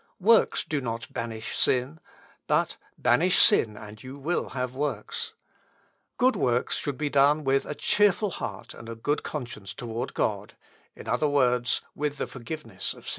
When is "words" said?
11.29-11.81